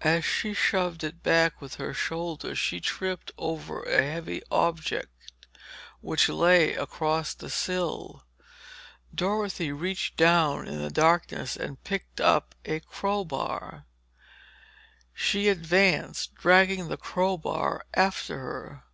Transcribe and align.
As 0.00 0.24
she 0.24 0.54
shoved 0.54 1.02
it 1.02 1.20
back 1.24 1.60
with 1.60 1.74
her 1.74 1.92
shoulder, 1.92 2.54
she 2.54 2.78
tripped 2.78 3.32
over 3.36 3.82
a 3.82 4.00
heavy 4.00 4.42
object 4.48 5.08
which 6.00 6.28
lay 6.28 6.74
across 6.76 7.34
the 7.34 7.50
sill. 7.50 8.22
Dorothy 9.12 9.72
reached 9.72 10.16
down 10.16 10.68
in 10.68 10.80
the 10.80 10.88
darkness 10.88 11.56
and 11.56 11.82
picked 11.82 12.20
up 12.20 12.54
a 12.64 12.78
crowbar. 12.78 13.86
She 15.12 15.48
advanced, 15.48 16.36
dragging 16.36 16.86
the 16.86 16.96
crowbar 16.96 17.86
after 17.96 18.38
her. 18.38 18.84